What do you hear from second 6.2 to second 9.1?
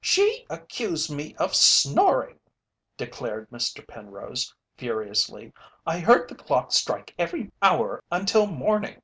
the clock strike every hour until morning!